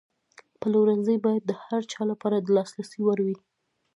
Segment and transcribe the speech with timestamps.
[0.61, 3.37] پلورنځی باید د هر چا لپاره د لاسرسي وړ وي.